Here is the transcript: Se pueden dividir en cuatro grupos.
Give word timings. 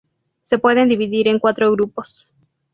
Se 0.45 0.57
pueden 0.57 0.89
dividir 0.89 1.27
en 1.27 1.37
cuatro 1.37 1.71
grupos. 1.73 2.25